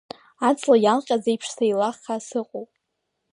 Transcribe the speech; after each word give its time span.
Аҵла 0.47 0.75
иалҟьаз 0.79 1.23
иеиԥш 1.27 1.47
сеилаххаа 1.55 2.19
сыҟоуп. 2.27 2.71